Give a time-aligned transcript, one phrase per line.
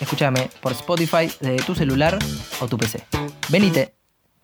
[0.00, 2.18] Escúchame por Spotify de tu celular
[2.60, 3.04] o tu PC.
[3.48, 3.94] Venite,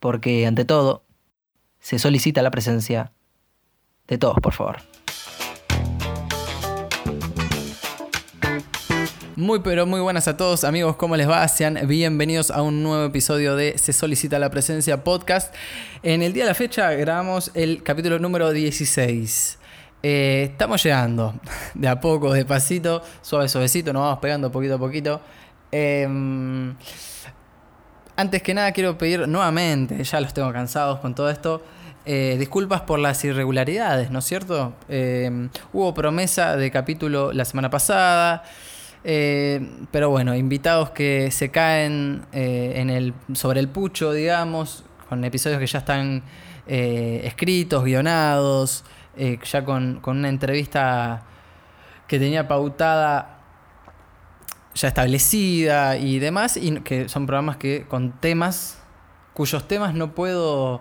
[0.01, 1.05] porque ante todo,
[1.79, 3.13] se solicita la presencia
[4.09, 4.79] de todos, por favor.
[9.37, 11.47] Muy pero muy buenas a todos amigos, ¿cómo les va?
[11.49, 15.55] Sean bienvenidos a un nuevo episodio de Se solicita la presencia podcast.
[16.03, 19.59] En el día de la fecha grabamos el capítulo número 16.
[20.03, 21.35] Eh, estamos llegando
[21.75, 25.21] de a poco, de pasito, suave, suavecito, nos vamos pegando poquito a poquito.
[25.77, 26.77] Em,
[28.15, 31.65] antes que nada quiero pedir nuevamente, ya los tengo cansados con todo esto,
[32.07, 34.75] eh, disculpas por las irregularidades, ¿no es cierto?
[34.89, 38.45] Em, hubo promesa de capítulo la semana pasada,
[39.03, 45.25] eh, pero bueno, invitados que se caen eh, en el, sobre el pucho, digamos, con
[45.25, 46.23] episodios que ya están
[46.67, 48.85] escritos, guionados,
[49.17, 51.25] ya con, con una entrevista
[52.07, 53.34] que tenía pautada
[54.75, 58.79] ya establecida y demás, y que son programas que con temas
[59.35, 60.81] cuyos temas no puedo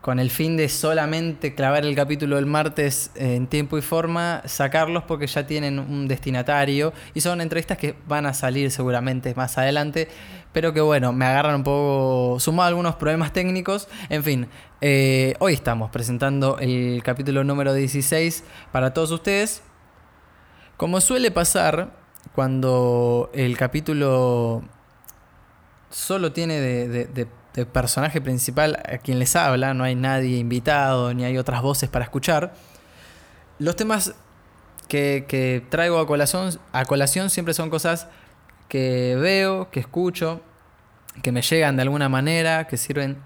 [0.00, 5.02] con el fin de solamente clavar el capítulo del martes en tiempo y forma, sacarlos
[5.02, 10.08] porque ya tienen un destinatario y son entrevistas que van a salir seguramente más adelante,
[10.52, 14.48] pero que bueno, me agarran un poco, sumado algunos problemas técnicos, en fin,
[14.80, 19.62] eh, hoy estamos presentando el capítulo número 16 para todos ustedes.
[20.76, 21.90] Como suele pasar,
[22.38, 24.62] cuando el capítulo
[25.90, 27.26] solo tiene de,
[27.72, 32.04] personaje principal a quien les habla, no hay nadie invitado, ni hay otras voces para
[32.04, 32.54] escuchar,
[33.58, 34.14] los temas
[34.86, 38.06] que, traigo a colación, a colación siempre son cosas
[38.68, 40.40] que veo, que escucho,
[41.24, 43.18] que me llegan de alguna manera, que sirven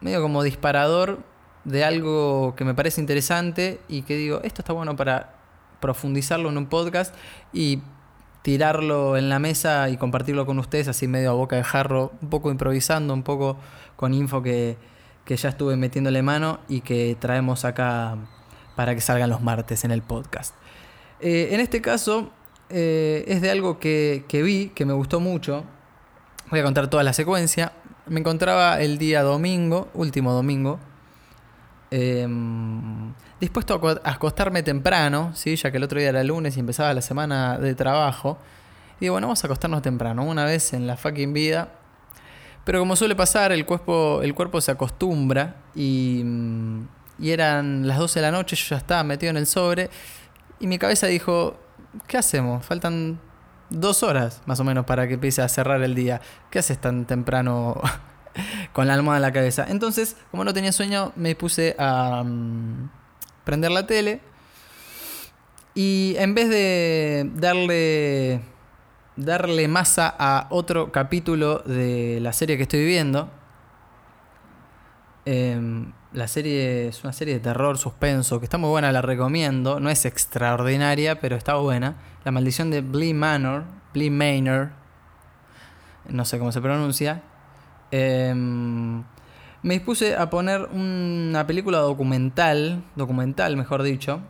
[0.00, 1.18] medio como disparador
[1.64, 5.34] de algo que me parece interesante y que digo, esto está bueno para
[5.80, 7.14] profundizarlo en un podcast
[7.52, 7.82] y
[8.46, 12.30] tirarlo en la mesa y compartirlo con ustedes así medio a boca de jarro, un
[12.30, 13.56] poco improvisando, un poco
[13.96, 14.76] con info que,
[15.26, 18.16] ya estuve metiéndole mano y que traemos acá
[18.76, 20.54] para que salgan los martes en el podcast.
[21.18, 22.30] Eh, en este caso
[22.70, 25.64] eh, es de algo que, que vi, que me gustó mucho.
[26.48, 27.72] Voy a contar toda la secuencia.
[28.06, 30.78] Me encontraba el día domingo, último domingo,
[31.90, 35.56] Em, dispuesto a acostarme temprano, ¿sí?
[35.56, 38.38] ya que el otro día era lunes y empezaba la semana de trabajo.
[38.98, 41.68] Y digo, bueno, vamos a acostarnos temprano, una vez en la fucking vida.
[42.64, 46.88] Pero como suele pasar, el cuerpo, el cuerpo se acostumbra y, mm,
[47.18, 49.90] y eran las 12 de la noche, yo ya estaba metido en el sobre
[50.58, 51.58] y mi cabeza dijo,
[52.06, 52.64] ¿qué hacemos?
[52.64, 53.20] Faltan
[53.70, 56.20] dos horas más o menos para que empiece a cerrar el día.
[56.50, 57.80] ¿Qué haces tan temprano
[58.72, 59.66] con la almohada en la cabeza.
[59.68, 62.90] Entonces, como no tenía sueño, me puse a mm,
[63.46, 64.20] prender la tele.
[65.74, 68.40] Y en vez de darle,
[69.14, 73.30] darle masa a otro capítulo de la serie que estoy viendo,
[75.24, 79.78] em, la serie es una serie de terror, suspenso, que está muy buena, la recomiendo.
[79.78, 81.96] No es extraordinaria, pero está buena.
[82.24, 83.64] La maldición de Blee Manor,
[83.94, 84.70] Blee Manor,
[86.08, 87.22] no sé cómo se pronuncia,
[87.90, 89.04] Em,
[89.66, 94.20] me dispuse a poner una película documental, documental mejor dicho,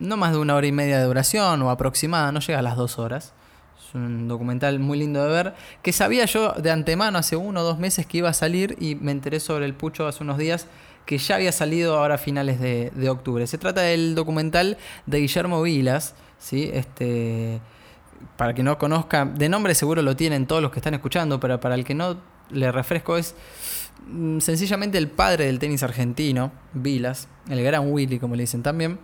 [0.00, 2.76] no más de una hora y media de duración o aproximada, no llega a las
[2.76, 3.32] dos horas.
[3.78, 7.62] Es un documental muy lindo de ver, que sabía yo de antemano hace uno o
[7.62, 10.66] dos meses que iba a salir y me enteré sobre el pucho hace unos días
[11.06, 13.46] que ya había salido ahora a finales de, de octubre.
[13.46, 16.68] Se trata del documental de Guillermo Vilas, ¿sí?
[16.74, 17.62] Este,
[18.36, 21.58] para que no conozca, de nombre seguro lo tienen todos los que están escuchando, pero
[21.60, 23.34] para el que no le refresco, es
[24.06, 28.98] mm, sencillamente el padre del tenis argentino, Vilas, el gran Willy, como le dicen también.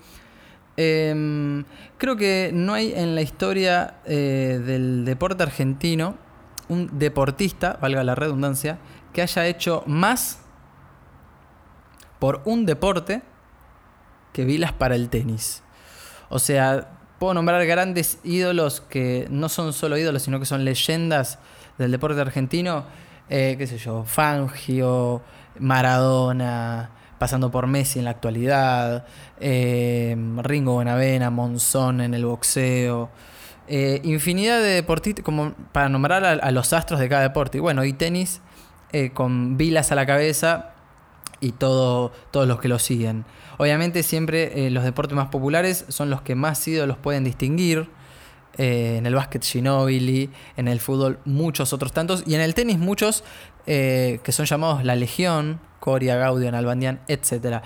[0.76, 1.64] Em,
[1.99, 6.17] creo que no hay en la historia eh, del deporte argentino
[6.69, 8.79] un deportista, valga la redundancia,
[9.12, 10.41] que haya hecho más
[12.19, 13.23] por un deporte
[14.32, 15.62] que Vilas para el tenis.
[16.31, 21.38] O sea, puedo nombrar grandes ídolos que no son solo ídolos, sino que son leyendas
[21.79, 22.85] del deporte argentino
[23.29, 25.23] eh, qué sé yo, Fangio,
[25.59, 29.06] Maradona, pasando por Messi en la actualidad,
[29.41, 33.11] eh, Ringo Bonavena, Monzón en el boxeo,
[33.67, 37.56] Eh, infinidad de deportistas, como para nombrar a, los astros de cada deporte.
[37.56, 38.43] Y bueno, y tenis
[38.93, 40.75] eh, con Vilas a la cabeza
[41.41, 43.25] y todo, todos los que lo siguen.
[43.56, 47.88] Obviamente siempre los deportes más populares son los que más los pueden distinguir.
[48.59, 53.25] En el básquet Ginobili, en el fútbol muchos otros tantos, y en el tenis muchos
[53.65, 57.62] que son llamados la Legión, Coria, Gaudion, Albandian, etc.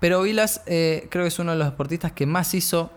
[0.00, 2.90] Pero Vilas eh, creo que es uno de los deportistas que más hizo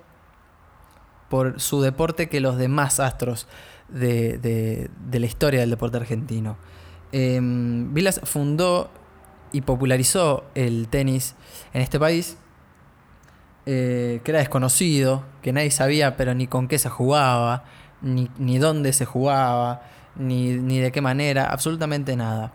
[1.29, 3.47] por su deporte que los demás astros
[3.89, 6.57] de, la historia del deporte argentino.
[7.11, 8.89] Em, Vilas fundó
[9.51, 11.35] y popularizó el tenis
[11.73, 12.37] en este país,
[13.65, 17.63] eh, que era desconocido, que nadie sabía, pero ni con qué se jugaba,
[18.01, 19.83] ni, dónde se jugaba,
[20.15, 22.51] ni, ni de qué manera, absolutamente nada.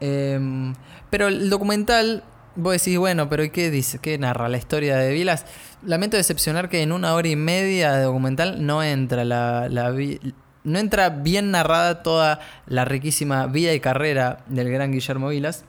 [0.00, 0.74] Em,
[1.10, 2.24] pero el documental,
[2.56, 3.98] vos decís, bueno, pero ¿qué dice?
[3.98, 5.44] ¿Qué narra la historia de Vilas?
[5.82, 9.68] Lamento decepcionar que en una hora y media de documental no entra la,
[10.64, 15.64] no entra bien narrada toda la riquísima vida y carrera del gran Guillermo Vilas.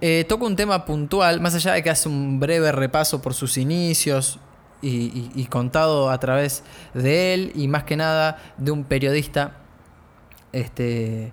[0.00, 3.56] Eh, toca un tema puntual, más allá de que hace un breve repaso por sus
[3.56, 4.38] inicios
[4.82, 6.62] y contado a través
[6.94, 9.56] de él y más que nada de un periodista
[10.52, 11.32] este,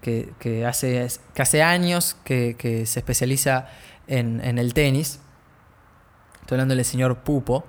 [0.00, 1.06] que, hace,
[1.36, 3.68] hace años que, se especializa
[4.06, 5.20] en, el tenis.
[6.40, 7.64] Estoy hablando del señor Pupo.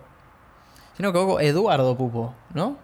[0.95, 2.77] Si no me Eduardo Pupo, ¿no?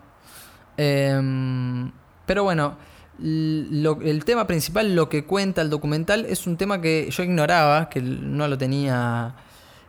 [0.78, 1.92] Em,
[2.26, 2.78] pero bueno,
[3.22, 8.02] el tema principal, lo que cuenta el documental, es un tema que yo ignoraba, que
[8.02, 9.36] no lo tenía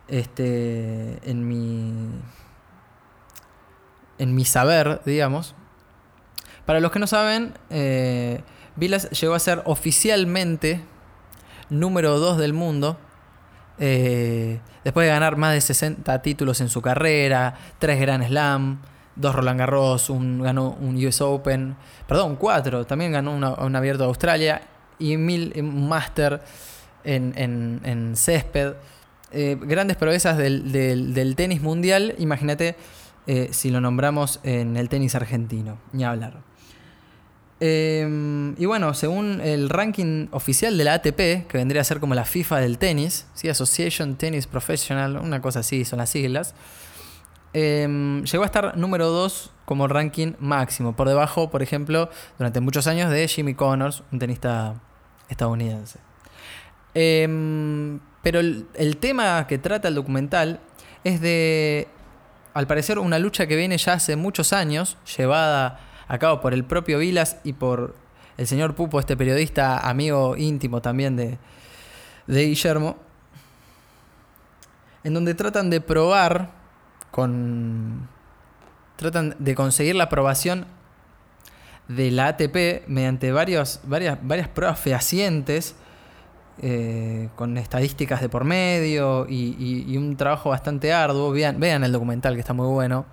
[0.07, 2.11] este, en mi.
[4.19, 5.55] en mi saber, digamos.
[6.65, 8.41] Para los que no saben, eh,
[8.75, 10.81] Vilas llegó a ser oficialmente
[11.69, 12.97] número 2 del mundo.
[13.79, 18.81] Eh, después de ganar más de 60 títulos en su carrera, 3 Grand Slam,
[19.15, 21.75] 2 Roland Garros, un, ganó un US Open,
[22.07, 24.61] perdón, 4, también ganó un abierto de Australia
[24.99, 26.41] y mil, un Master
[27.03, 28.73] en, césped.
[29.31, 32.75] Eh, grandes proezas del, tenis mundial, imagínate
[33.27, 36.53] eh, si lo nombramos en el tenis argentino, ni hablar.
[37.65, 42.13] Em, y bueno, según el ranking oficial de la ATP, que vendría a ser como
[42.13, 43.47] la FIFA del tenis, ¿sí?
[43.47, 46.55] Association Tennis Professional, una cosa así son las siglas,
[47.53, 52.87] em, llegó a estar número 2 como ranking máximo, por debajo, por ejemplo, durante muchos
[52.87, 54.75] años de Jimmy Connors, un tenista
[55.29, 55.99] estadounidense.
[56.93, 60.59] Em, pero el, el tema que trata el documental
[61.03, 61.87] es de,
[62.53, 66.99] al parecer, una lucha que viene ya hace muchos años, llevada a por el propio
[66.99, 67.95] Vilas y por
[68.37, 71.37] el señor Pupo, este periodista amigo íntimo también de,
[72.27, 72.97] de Guillermo,
[75.03, 76.51] en donde tratan de probar
[77.13, 78.09] con...
[78.95, 80.65] tratan de conseguir la aprobación
[81.87, 85.75] de la ATP mediante varias, varias pruebas fehacientes,
[86.61, 91.31] eh, con estadísticas de por medio y, un trabajo bastante arduo.
[91.31, 93.05] Vean, vean el documental que está muy bueno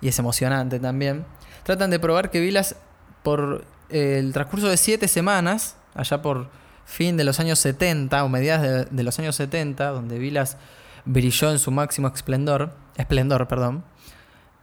[0.00, 1.24] y es emocionante también
[1.62, 2.76] tratan de probar que Vilas,
[3.22, 6.48] por eh, el transcurso de siete semanas, allá por
[6.84, 10.56] fin de los años 70 o mediados de, los años 70, donde Vilas
[11.04, 13.84] brilló en su máximo esplendor, esplendor perdón,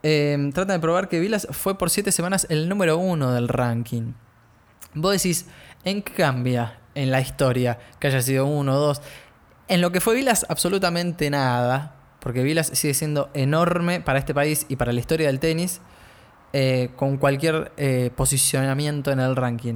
[0.04, 4.14] em, tratan de probar que Vilas fue por siete semanas el número uno del ranking.
[4.94, 5.46] Vos decís,
[5.84, 9.02] ¿en qué cambia en la historia que haya sido uno o dos?
[9.68, 14.66] En lo que fue Vilas, absolutamente nada, porque Vilas sigue siendo enorme para este país
[14.70, 15.82] y para la historia del tenis.
[16.52, 19.76] Eh, con cualquier eh, posicionamiento en el ranking.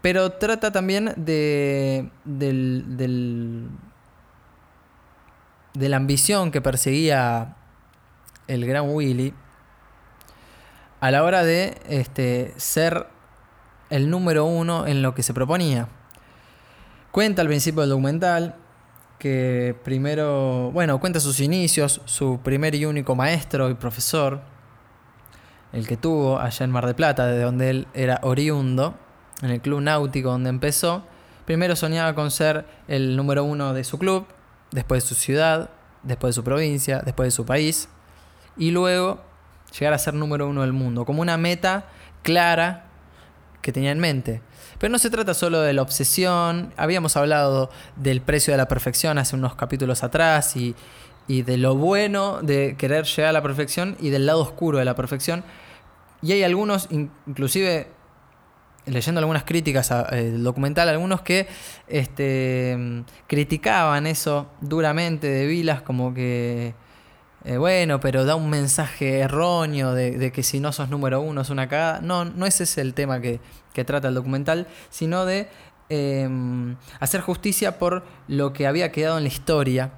[0.00, 2.08] Pero trata también de,
[5.74, 7.56] de la ambición que perseguía
[8.48, 9.34] el gran Willy
[11.00, 13.06] a la hora de este, ser
[13.90, 15.88] el número uno en lo que se proponía.
[17.10, 18.54] Cuenta al principio del documental
[19.18, 24.40] que primero, bueno, cuenta sus inicios, su primer y único maestro y profesor,
[25.72, 28.94] el que tuvo allá en Mar de Plata, de donde él era oriundo,
[29.42, 31.04] en el club náutico donde empezó.
[31.44, 34.26] Primero soñaba con ser el número uno de su club,
[34.72, 35.70] después de su ciudad,
[36.02, 37.88] después de su provincia, después de su país,
[38.56, 39.20] y luego
[39.78, 41.86] llegar a ser número uno del mundo, como una meta
[42.22, 42.86] clara
[43.60, 44.42] que tenía en mente.
[44.78, 49.18] Pero no se trata solo de la obsesión, habíamos hablado del precio de la perfección
[49.18, 50.74] hace unos capítulos atrás y,
[51.28, 54.84] y de lo bueno de querer llegar a la perfección y del lado oscuro de
[54.84, 55.44] la perfección.
[56.20, 57.88] Y hay algunos, inclusive
[58.86, 61.46] leyendo algunas críticas al documental, algunos que
[61.88, 66.74] este, criticaban eso duramente de Vilas, como que
[67.44, 71.50] eh, bueno, pero da un mensaje erróneo de, que si no sos número uno es
[71.50, 72.00] una cagada.
[72.00, 73.40] No, no ese es el tema que,
[73.84, 75.48] trata el documental, sino de
[75.88, 79.92] em, hacer justicia por lo que había quedado en la historia,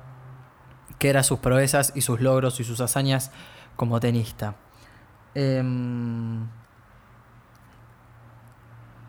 [0.99, 3.31] que eran sus proezas y sus logros y sus hazañas
[3.77, 4.57] como tenista.
[5.35, 6.49] Em,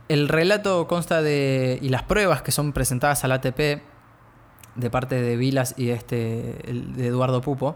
[0.10, 1.80] el relato consta de.
[1.82, 3.82] y las pruebas que son presentadas al ATP
[4.76, 6.16] de parte de Vilas y este,
[6.66, 7.76] de Eduardo Pupo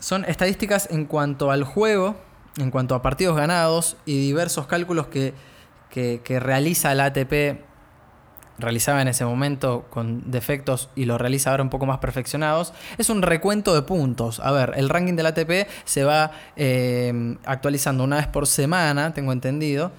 [0.00, 2.16] son estadísticas en cuanto al juego,
[2.56, 5.34] en cuanto a partidos ganados y diversos cálculos que,
[5.90, 7.60] que, realiza la ATP,
[8.60, 12.72] realizaba en ese momento con defectos y lo realiza ahora un poco más perfeccionados.
[12.98, 14.40] Es un recuento de puntos.
[14.40, 19.32] A ver, el ranking del ATP se va eh, actualizando una vez por semana, tengo
[19.32, 19.92] entendido.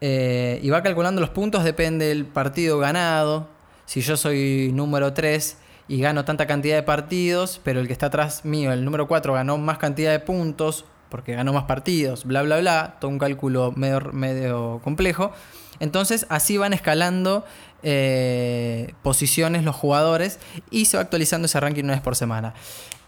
[0.00, 3.48] Eh, y va calculando los puntos, depende del partido ganado.
[3.86, 8.06] Si yo soy número 3 y gano tanta cantidad de partidos, pero el que está
[8.06, 12.42] atrás mío, el número 4, ganó más cantidad de puntos porque ganó más partidos, bla,
[12.42, 15.32] bla, bla, todo un cálculo medio, medio complejo.
[15.80, 17.44] Entonces así van escalando
[17.82, 20.38] eh, posiciones los jugadores
[20.70, 22.54] y se va actualizando ese ranking una vez por semana.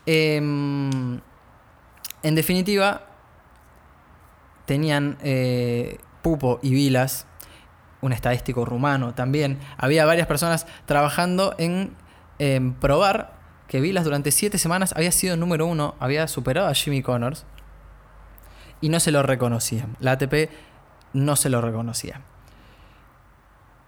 [0.07, 1.21] Em,
[2.23, 3.07] en definitiva,
[4.67, 7.27] tenían eh, Pupo y Vilas,
[8.01, 9.59] un estadístico rumano también.
[9.77, 11.97] Había varias personas trabajando en
[12.81, 17.45] probar que Vilas durante siete semanas había sido número uno, había superado a Jimmy Connors
[18.81, 19.97] y no se lo reconocían.
[20.01, 20.51] La ATP
[21.13, 22.23] no se lo reconocía.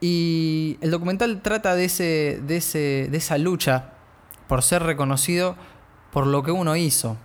[0.00, 3.92] Y el documental trata de, ese, de, ese, de esa lucha
[4.48, 5.56] por ser reconocido
[6.10, 7.16] por lo que uno hizo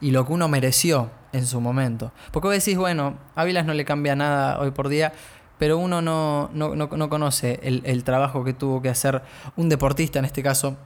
[0.00, 2.12] y lo que uno mereció en su momento.
[2.30, 5.12] Porque vos decís, bueno, a no le cambia nada hoy por día,
[5.58, 9.22] pero uno no, no, conoce el, trabajo que tuvo que hacer
[9.56, 10.76] un deportista en este caso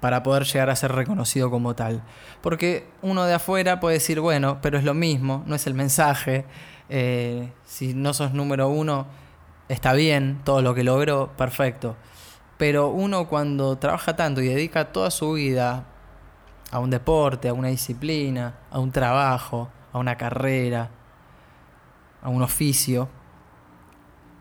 [0.00, 2.02] para poder llegar a ser reconocido como tal.
[2.42, 6.44] Porque uno de afuera puede decir, bueno, pero es lo mismo, no es el mensaje,
[6.88, 9.06] eh, si no sos número uno,
[9.68, 11.96] está bien, todo lo que logró, perfecto.
[12.58, 15.86] Pero uno cuando trabaja tanto y dedica toda su vida
[16.70, 20.90] a un deporte, a una disciplina, a un trabajo, a una carrera,
[22.22, 23.08] a un oficio,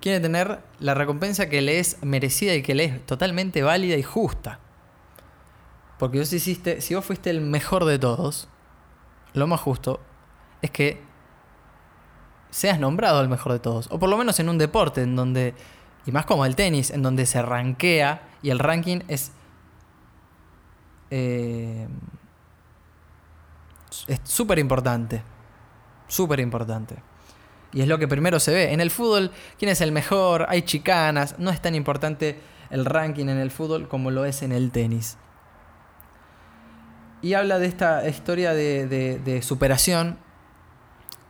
[0.02, 4.04] quiere tener la recompensa que le es merecida y que le es totalmente válida y
[4.04, 4.60] justa.
[5.98, 8.50] Porque vos hiciste, si vos fuiste el mejor de todos,
[9.34, 10.00] lo más justo
[10.62, 11.02] es que
[12.54, 13.88] seas nombrado el mejor de todos.
[13.90, 15.56] O por lo menos en un deporte en donde,
[16.06, 19.32] y más como el tenis, en donde se rankea y el ranking es...
[21.10, 21.88] Eh,
[24.08, 25.24] es súper importante.
[26.08, 26.96] Súper importante.
[27.72, 28.72] Y es lo que primero se ve.
[28.72, 30.46] En el fútbol, ¿quién es el mejor?
[30.48, 31.40] Hay chicanas.
[31.40, 35.18] No es tan importante el ranking en el fútbol como lo es en el tenis.
[37.24, 40.20] Y habla de esta historia de, superación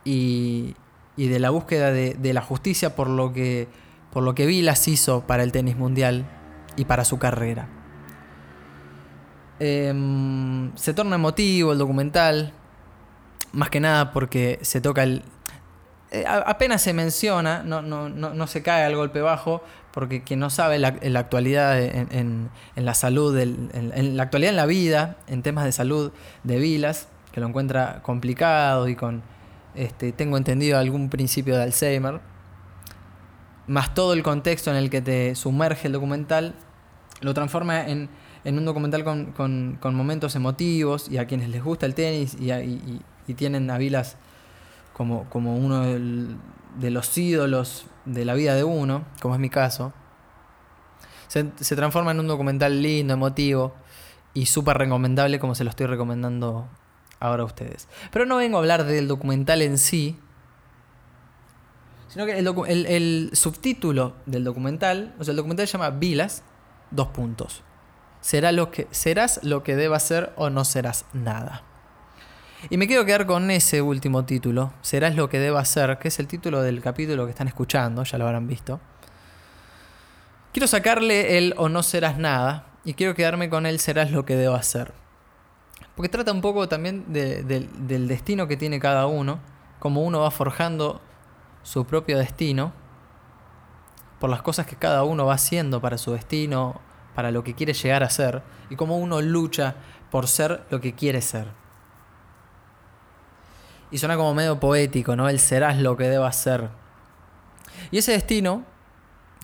[0.04, 0.74] y,
[1.16, 3.68] de la búsqueda de, la justicia por lo, que,
[4.12, 6.24] por lo que Vilas hizo para el tenis mundial
[6.76, 7.68] y para su carrera.
[9.60, 12.52] Em, se torna emotivo el documental,
[13.52, 15.22] más que nada porque se toca el,
[16.14, 20.48] eh, apenas se menciona, no, no, no, se cae al golpe bajo, porque quien no
[20.48, 25.42] sabe la, en la actualidad en, la salud, en, la actualidad en la vida, en
[25.42, 26.12] temas de salud
[26.44, 29.22] de Vilas, que lo encuentra complicado y con,
[29.74, 32.20] este, tengo entendido, algún principio de Alzheimer,
[33.66, 36.54] más todo el contexto en el que te sumerge el documental,
[37.20, 38.08] lo transforma en,
[38.44, 43.78] un documental con, momentos emotivos y a quienes les gusta el tenis y, tienen a
[43.78, 44.16] Vilas
[44.92, 49.92] como, como uno de los ídolos de la vida de uno, como es mi caso,
[51.28, 53.74] se transforma en un documental lindo, emotivo
[54.34, 56.68] y súper recomendable como se lo estoy recomendando
[57.24, 57.88] ahora ustedes.
[58.12, 60.18] Pero no vengo a hablar del documental en sí,
[62.08, 66.44] sino que el, subtítulo del documental, o sea, el documental se llama Vilas,
[66.90, 67.62] dos puntos.
[68.20, 71.64] Será lo que, serás lo que debas ser o no serás nada.
[72.70, 76.18] Y me quiero quedar con ese último título, Serás lo que deba ser, que es
[76.18, 78.80] el título del capítulo que están escuchando, ya lo habrán visto.
[80.52, 84.36] Quiero sacarle el o no serás nada y quiero quedarme con el serás lo que
[84.36, 84.92] debo hacer.
[85.96, 89.38] Porque trata un poco también del destino que tiene cada uno,
[89.78, 91.00] como uno va forjando
[91.62, 92.72] su propio destino,
[94.18, 96.80] por las cosas que cada uno va haciendo para su destino,
[97.14, 99.76] para lo que quiere llegar a ser, y cómo uno lucha
[100.10, 101.46] por ser lo que quiere ser.
[103.90, 105.28] Y suena como medio poético, ¿no?
[105.28, 106.70] El serás lo que deba ser.
[107.90, 108.64] Y ese destino,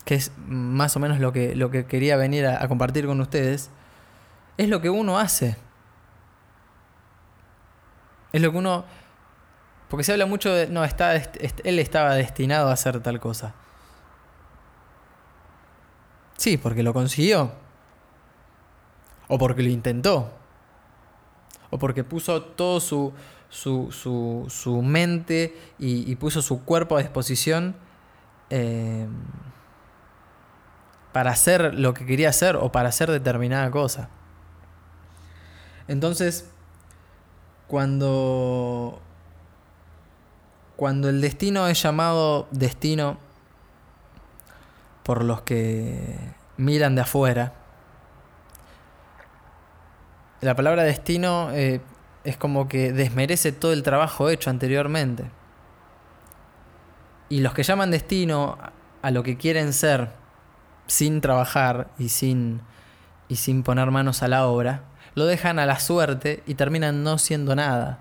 [0.04, 3.71] que es más o menos lo que, lo que quería venir a, compartir con ustedes,
[4.57, 5.57] es lo que uno hace.
[8.32, 8.84] Es lo que uno...
[9.88, 10.68] Porque se habla mucho de...
[10.68, 13.54] No, está, él estaba destinado a hacer tal cosa.
[16.37, 17.52] Sí, porque lo consiguió.
[19.28, 20.32] O porque lo intentó.
[21.70, 23.12] O porque puso todo su,
[23.50, 27.76] su, su, mente y, puso su cuerpo a disposición
[28.49, 29.06] eh,
[31.12, 34.08] para hacer lo que quería hacer o para hacer determinada cosa.
[35.88, 36.50] Entonces,
[37.71, 39.00] cuando,
[40.75, 43.17] cuando el destino es llamado destino
[45.05, 46.19] por los que
[46.57, 47.53] miran de afuera,
[50.41, 51.81] la palabra destino eh,
[52.25, 55.31] es como que desmerece todo el trabajo hecho anteriormente.
[57.29, 58.59] Y los que llaman destino
[59.00, 60.11] a lo que quieren ser
[60.89, 62.62] sin trabajar y sin,
[63.29, 67.19] y sin poner manos a la obra, lo dejan a la suerte y terminan no
[67.19, 68.00] siendo nada.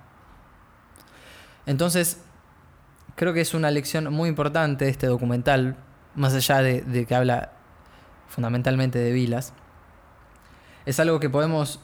[1.65, 2.21] Entonces,
[3.15, 5.75] creo que es una lección muy importante este documental,
[6.15, 7.51] más allá de, que habla
[8.27, 9.53] fundamentalmente de Vilas.
[10.85, 11.79] Es algo que podemos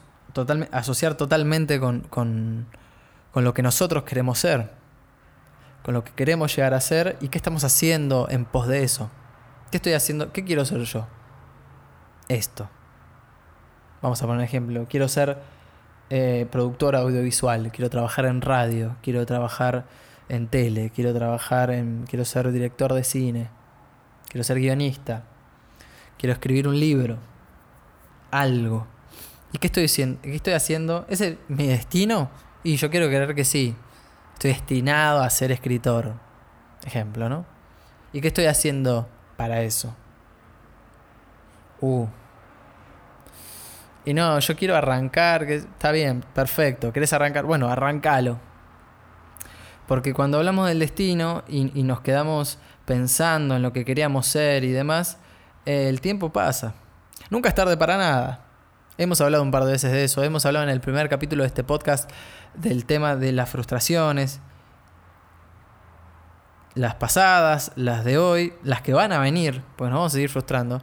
[0.72, 2.66] asociar totalmente con, con,
[3.32, 4.70] con lo que nosotros queremos ser,
[5.82, 9.10] con lo que queremos llegar a ser y qué estamos haciendo en pos de eso.
[9.70, 10.32] ¿Qué estoy haciendo?
[10.32, 11.06] ¿Qué quiero ser yo?
[12.28, 12.68] Esto.
[14.02, 14.86] Vamos a poner un ejemplo.
[14.88, 15.38] Quiero ser
[16.08, 19.86] eh, productor audiovisual, quiero trabajar en radio, quiero trabajar
[20.28, 22.04] en tele, quiero trabajar en.
[22.08, 23.48] quiero ser director de cine,
[24.28, 25.24] quiero ser guionista,
[26.16, 27.18] quiero escribir un libro,
[28.30, 28.86] algo.
[29.52, 30.20] ¿Y qué estoy haciendo?
[30.22, 31.06] ¿Qué estoy haciendo?
[31.08, 32.30] ¿Es mi destino?
[32.62, 33.74] Y yo quiero creer que sí.
[34.34, 36.14] Estoy destinado a ser escritor.
[36.84, 37.46] Ejemplo, ¿no?
[38.12, 39.94] ¿Y qué estoy haciendo para eso?
[41.80, 42.06] Uh.
[44.06, 46.92] Y no, yo quiero arrancar, que está bien, perfecto.
[46.92, 47.44] ¿Querés arrancar?
[47.44, 48.38] Bueno, arrancalo.
[49.88, 54.70] Porque cuando hablamos del destino y, nos quedamos pensando en lo que queríamos ser y
[54.70, 55.18] demás,
[55.64, 56.74] el tiempo pasa.
[57.30, 58.44] Nunca es tarde para nada.
[58.96, 60.22] Hemos hablado un par de veces de eso.
[60.22, 62.08] Hemos hablado en el primer capítulo de este podcast
[62.54, 64.40] del tema de las frustraciones.
[66.74, 70.30] Las pasadas, las de hoy, las que van a venir, pues nos vamos a seguir
[70.30, 70.80] frustrando.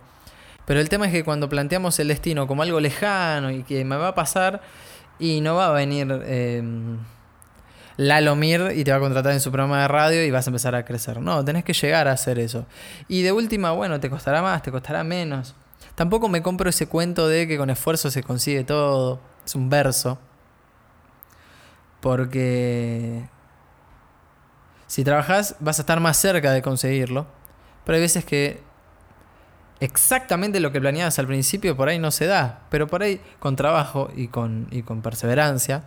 [0.65, 3.97] Pero el tema es que cuando planteamos el destino como algo lejano y que me
[3.97, 4.61] va a pasar
[5.19, 6.63] y no va a venir eh,
[7.97, 10.49] Lalo Mir y te va a contratar en su programa de radio y vas a
[10.49, 11.21] empezar a crecer.
[11.21, 12.65] No, tenés que llegar a hacer eso.
[13.07, 15.55] Y de última, bueno, te costará más, te costará menos.
[15.95, 19.19] Tampoco me compro ese cuento de que con esfuerzo se consigue todo.
[19.45, 20.17] Es un verso.
[22.01, 23.27] Porque
[24.87, 27.27] si trabajas vas a estar más cerca de conseguirlo.
[27.85, 28.61] Pero hay veces que
[29.83, 32.61] exactamente lo que planeabas al principio por ahí no se da.
[32.69, 35.83] Pero por ahí con trabajo y con, y con perseverancia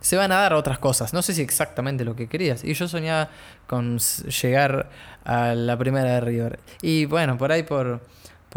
[0.00, 1.12] se van a dar otras cosas.
[1.14, 2.64] No sé si exactamente lo que querías.
[2.64, 3.30] Y yo soñaba
[3.66, 4.90] con llegar
[5.24, 6.60] a la primera de River.
[6.82, 8.00] Y bueno, por ahí por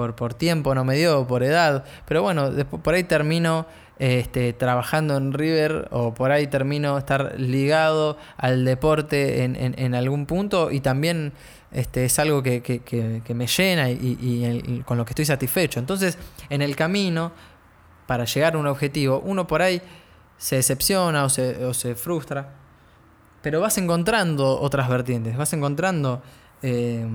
[0.08, 3.66] por, tiempo no me dio, por edad, pero bueno, después, por ahí termino
[4.00, 10.72] este, trabajando en River o por ahí termino estar ligado al deporte en, algún punto
[10.72, 11.34] y también
[11.72, 12.82] este, es algo que,
[13.36, 15.80] me llena y, con lo que estoy satisfecho.
[15.80, 16.18] Entonces,
[16.50, 17.32] en el camino,
[18.08, 19.82] para llegar a un objetivo, uno por ahí
[20.38, 22.54] se decepciona o se, o se frustra,
[23.42, 26.22] pero vas encontrando otras vertientes, vas encontrando...
[26.62, 27.06] Eh,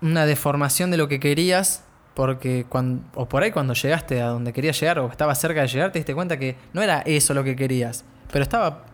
[0.00, 1.84] una deformación de lo que querías,
[2.18, 5.68] porque cuando, o por ahí cuando llegaste a donde querías llegar o estaba cerca de
[5.68, 8.86] llegar, te diste cuenta que no era eso lo que querías, pero estaba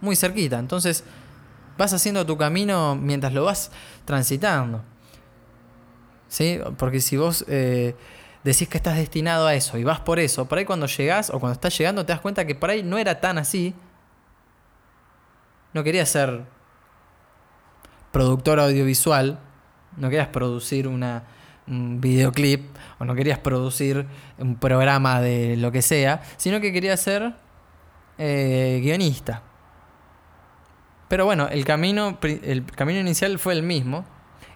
[0.00, 0.58] muy cerquita.
[0.58, 1.04] Entonces
[1.78, 3.70] vas haciendo tu camino mientras lo vas
[4.04, 4.82] transitando.
[6.26, 6.58] ¿Sí?
[6.78, 7.94] Porque si vos eh,
[8.42, 11.38] decís que estás destinado a eso y vas por eso, por ahí cuando llegás o
[11.38, 13.72] cuando estás llegando te das cuenta que por ahí no era tan así.
[15.74, 16.42] No querías ser
[18.10, 19.38] productor audiovisual,
[19.96, 21.22] no querías producir una,
[21.66, 24.06] un videoclip o no querías producir
[24.38, 27.34] un programa de lo que sea, sino que querías ser
[28.18, 29.42] eh, guionista.
[31.08, 34.04] Pero bueno, el camino, el camino inicial fue el mismo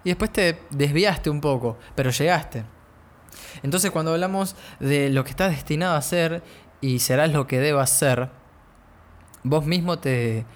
[0.04, 2.64] y después te desviaste un poco, pero llegaste.
[3.62, 6.42] Entonces cuando hablamos de lo que estás destinado a hacer
[6.80, 8.30] y serás lo que debas ser,
[9.42, 10.46] vos mismo te,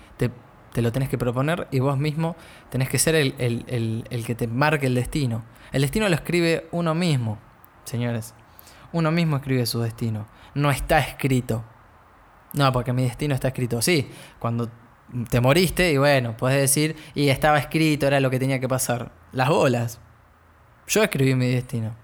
[0.73, 2.37] te lo tenés que proponer y vos mismo
[2.71, 5.45] tenés que ser el, que te marque el destino.
[5.73, 7.39] El destino lo escribe uno mismo,
[7.85, 8.35] señores.
[8.93, 10.27] Uno mismo escribe su destino.
[10.55, 11.65] No está escrito.
[12.53, 13.81] No, porque mi destino está escrito.
[13.83, 14.69] Sí, cuando
[15.29, 19.13] te moriste y bueno, puedes decir, y estaba escrito, era lo que tenía que pasar.
[19.33, 20.01] Las bolas.
[20.89, 21.95] Yo escribí mi destino.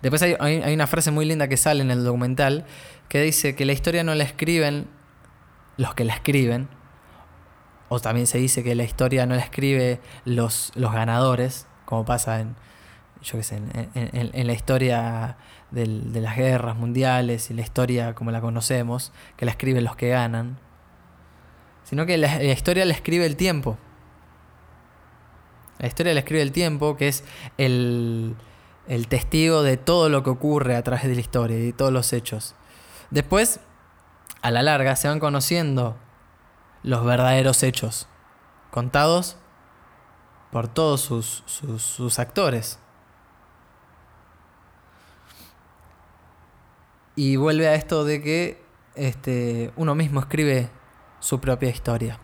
[0.00, 2.66] Después hay, hay, una frase muy linda que sale en el documental
[3.08, 4.88] que dice que la historia no la escriben
[5.76, 6.68] los que la escriben,
[7.92, 12.40] o también se dice que la historia no la escribe los, los ganadores, como pasa
[12.40, 12.56] en,
[13.20, 15.36] yo qué sé, en, la historia
[15.70, 15.86] de
[16.22, 20.58] las guerras mundiales y la historia como la conocemos, que la escriben los que ganan,
[21.84, 23.76] sino que la, historia la escribe el tiempo.
[25.78, 27.24] La historia la escribe el tiempo, que es
[27.58, 28.36] el,
[28.88, 31.92] el testigo de todo lo que ocurre a través de la historia y de todos
[31.92, 32.54] los hechos.
[33.10, 33.60] Después,
[34.40, 35.98] a la larga, se van conociendo
[36.82, 38.08] los verdaderos hechos,
[38.70, 39.36] contados
[40.50, 42.78] por todos sus, sus actores.
[47.14, 48.64] Y vuelve a esto de que
[48.94, 50.70] este, uno mismo escribe
[51.20, 52.18] su propia historia.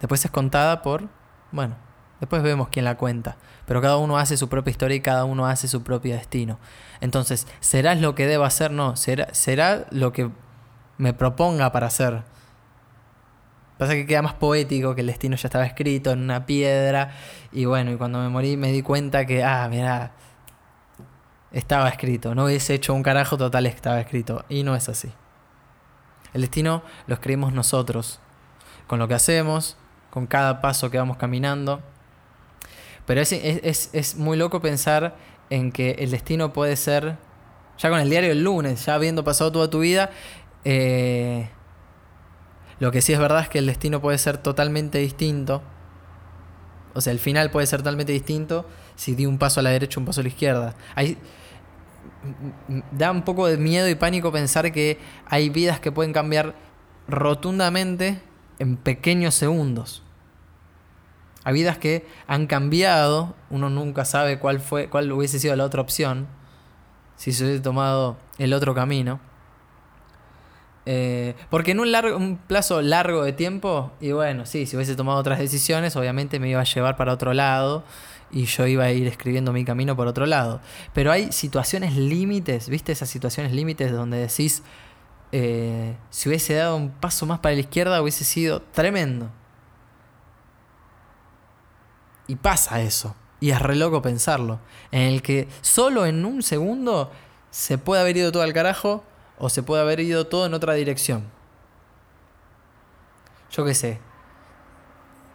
[0.00, 1.08] Después es contada por,
[1.50, 1.76] bueno,
[2.20, 3.36] después vemos quién la cuenta.
[3.66, 6.58] Pero cada uno hace su propia historia y cada uno hace su propio destino.
[7.00, 8.70] Entonces, ¿serás lo que debo hacer?
[8.70, 10.30] No, será, será lo que
[10.98, 12.22] me proponga para hacer.
[13.78, 17.10] Pasa que queda más poético que el destino ya estaba escrito en una piedra.
[17.52, 20.12] Y bueno, y cuando me morí me di cuenta que, ah, mira,
[21.52, 22.34] estaba escrito.
[22.34, 24.44] No hubiese hecho un carajo total, estaba escrito.
[24.48, 25.12] Y no es así.
[26.32, 28.20] El destino lo escribimos nosotros,
[28.86, 29.76] con lo que hacemos,
[30.10, 31.82] con cada paso que vamos caminando.
[33.06, 35.16] Pero es, es, es muy loco pensar
[35.50, 37.16] en que el destino puede ser,
[37.78, 40.10] ya con el diario del lunes, ya habiendo pasado toda tu vida,
[40.64, 41.48] eh,
[42.78, 45.62] lo que sí es verdad es que el destino puede ser totalmente distinto.
[46.94, 50.00] O sea, el final puede ser totalmente distinto si di un paso a la derecha,
[50.00, 50.74] un paso a la izquierda.
[52.92, 56.54] Da un poco de miedo y pánico pensar que hay vidas que pueden cambiar
[57.08, 58.20] rotundamente
[58.58, 60.02] en pequeños segundos.
[61.44, 65.80] Hay vidas que han cambiado, uno nunca sabe cuál fue, cuál hubiese sido la otra
[65.80, 66.26] opción
[67.16, 69.20] si se hubiese tomado el otro camino.
[70.88, 74.94] Eh, porque en un, largo, un plazo largo de tiempo, y bueno, sí, si hubiese
[74.94, 77.82] tomado otras decisiones, obviamente me iba a llevar para otro lado
[78.30, 80.60] y yo iba a ir escribiendo mi camino por otro lado.
[80.94, 82.92] Pero hay situaciones límites, ¿viste?
[82.92, 84.62] Esas situaciones límites donde decís,
[85.32, 89.30] eh, si hubiese dado un paso más para la izquierda hubiese sido tremendo.
[92.28, 93.16] Y pasa eso.
[93.40, 94.60] Y es re loco pensarlo.
[94.90, 97.10] En el que solo en un segundo
[97.50, 99.04] se puede haber ido todo al carajo
[99.38, 101.24] o se puede haber ido todo en otra dirección.
[103.50, 104.00] Yo qué sé,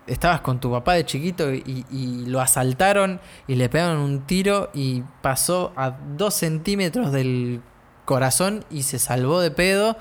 [0.07, 5.03] estabas con tu papá de chiquito y, lo asaltaron y le pegaron un tiro y
[5.21, 7.61] pasó a dos centímetros del
[8.05, 9.97] corazón y se salvó de pedo.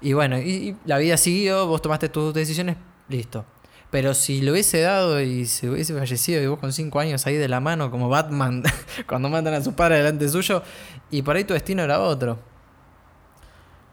[0.00, 2.76] Y bueno, y, la vida siguió, vos tomaste tus decisiones,
[3.08, 3.44] listo.
[3.90, 7.36] Pero si lo hubiese dado y se hubiese fallecido y vos con cinco años ahí
[7.36, 8.64] de la mano como Batman
[9.06, 10.62] cuando matan a su padre delante suyo,
[11.10, 12.53] y por ahí tu destino era otro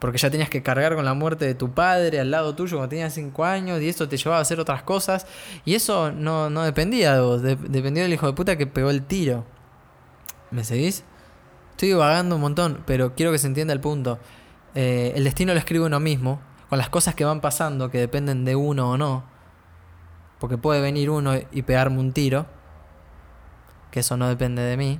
[0.01, 2.89] porque ya tenías que cargar con la muerte de tu padre al lado tuyo cuando
[2.89, 5.27] tenías 5 años y eso te llevaba a hacer otras cosas.
[5.63, 9.45] Y eso no, dependía de vos, dependía del hijo de puta que pegó el tiro.
[10.49, 11.03] ¿Me seguís?
[11.69, 14.17] Estoy vagando un montón, pero quiero que se entienda el punto.
[14.73, 18.43] Eh, el destino lo escribe uno mismo, con las cosas que van pasando, que dependen
[18.43, 19.23] de uno o no.
[20.39, 22.47] Porque puede venir uno y pegarme un tiro,
[23.91, 24.99] que eso no depende de mí.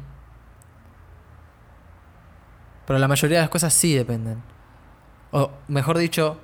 [2.85, 4.51] Pero la mayoría de las cosas sí dependen.
[5.31, 6.37] O mejor dicho,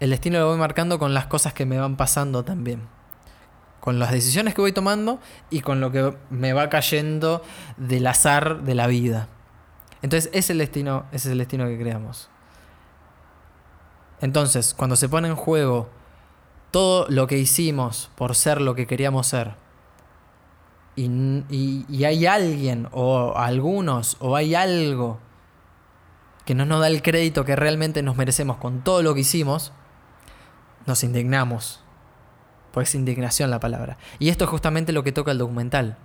[0.00, 2.82] el destino lo voy marcando con las cosas que me van pasando también.
[3.80, 7.42] Con las decisiones que voy tomando y con lo que me va cayendo
[7.76, 9.28] del azar de la vida.
[10.02, 12.28] Entonces, ese es el destino, ese es el destino que creamos.
[14.20, 15.88] Entonces, cuando se pone en juego
[16.70, 19.54] todo lo que hicimos por ser lo que queríamos ser,
[20.94, 25.18] y, y hay alguien, o algunos, o hay algo
[26.44, 29.72] que no nos da el crédito que realmente nos merecemos con todo lo que hicimos,
[30.86, 31.82] nos indignamos.
[32.72, 33.98] Pues es indignación la palabra.
[34.18, 35.98] Y esto es justamente lo que toca el documental.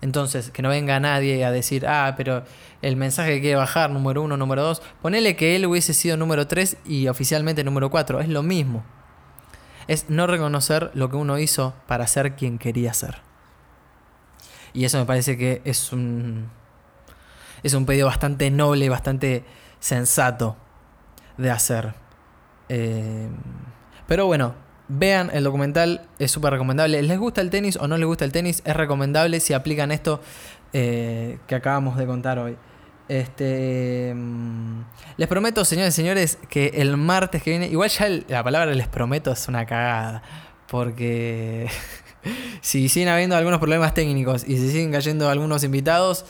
[0.00, 2.44] Entonces, que no venga nadie a decir, ah, pero
[2.80, 6.46] el mensaje que quiere bajar, número uno, número dos, ponele que él hubiese sido número
[6.46, 8.20] tres y oficialmente número cuatro.
[8.20, 8.82] Es lo mismo.
[9.88, 13.18] Es no reconocer lo que uno hizo para ser quien quería ser.
[14.72, 16.48] Y eso me parece que es un,
[17.62, 19.44] es un pedido bastante noble, bastante
[19.78, 20.56] sensato
[21.36, 21.94] de hacer.
[22.68, 23.28] Eh,
[24.06, 24.54] pero bueno,
[24.88, 27.02] vean el documental, es súper recomendable.
[27.02, 28.62] ¿Les gusta el tenis o no les gusta el tenis?
[28.64, 30.20] Es recomendable si aplican esto
[30.72, 32.56] eh, que acabamos de contar hoy.
[33.08, 34.82] Este, mm,
[35.16, 38.86] les prometo, señores y señores, que el martes que viene, igual ya la palabra les
[38.86, 40.22] prometo es una cagada,
[40.68, 41.68] porque
[42.60, 46.24] si siguen habiendo algunos problemas técnicos y se siguen cayendo algunos invitados,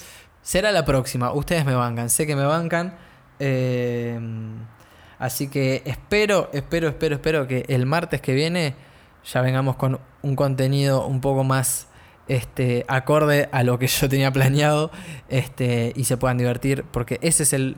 [0.50, 1.32] será la próxima.
[1.32, 2.96] Ustedes me bancan, sé que me bancan.
[3.38, 4.18] Eh,
[5.20, 8.74] así que espero, espero, espero, espero que el martes que viene
[9.24, 11.86] ya vengamos con un contenido un poco más
[12.26, 14.90] este, acorde a lo que yo tenía planeado
[15.28, 17.76] este, y se puedan divertir, porque ese es el,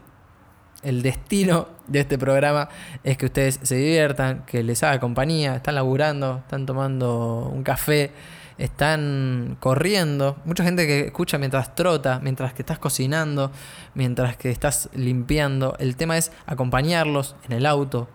[0.83, 2.71] el destino de este programa,
[3.05, 8.13] es que ustedes se diviertan, que les haga compañía, están laburando, están tomando un café,
[8.59, 10.37] están corriendo.
[10.45, 13.51] Mucha gente que escucha mientras trota, mientras que estás cocinando,
[13.95, 15.77] mientras que estás limpiando.
[15.79, 18.09] El tema es acompañarlos en el auto,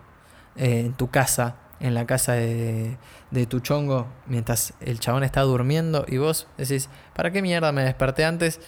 [0.55, 2.97] eh, en tu casa, en la casa de,
[3.31, 7.83] de tu chongo, mientras el chabón está durmiendo y vos decís, ¿para qué mierda me
[7.83, 8.59] desperté antes?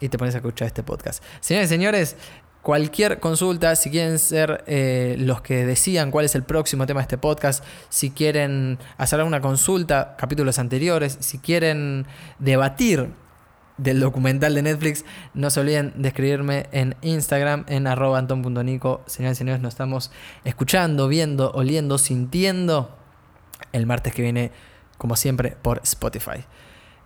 [0.00, 1.22] Y te pones a escuchar este podcast.
[1.40, 2.16] Señores y señores,
[2.62, 7.02] Cualquier consulta, si quieren ser eh, los que decidan cuál es el próximo tema de
[7.02, 12.06] este podcast, si quieren hacer alguna consulta, capítulos anteriores, si quieren
[12.38, 13.10] debatir
[13.78, 19.02] del documental de Netflix, no se olviden de escribirme en Instagram en arroba anton.nico.
[19.06, 20.10] Señores y señores, nos estamos
[20.44, 22.94] escuchando, viendo, oliendo, sintiendo
[23.72, 24.50] el martes que viene,
[24.98, 26.44] como siempre, por Spotify.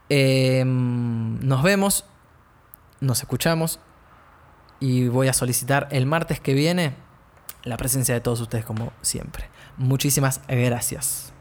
[0.08, 2.04] Em, nos vemos,
[3.00, 3.78] nos escuchamos
[4.82, 6.96] y voy a solicitar el martes que viene
[7.62, 9.44] la presencia de todos ustedes como siempre.
[9.76, 11.31] Muchísimas gracias.